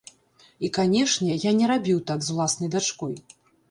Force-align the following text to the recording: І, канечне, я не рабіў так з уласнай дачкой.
І, 0.65 0.71
канечне, 0.77 1.37
я 1.45 1.55
не 1.61 1.71
рабіў 1.75 2.03
так 2.11 2.19
з 2.33 2.37
уласнай 2.37 2.69
дачкой. 2.79 3.13